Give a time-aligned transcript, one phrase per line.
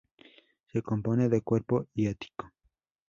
[0.71, 2.51] Se compone de cuerpo y ático.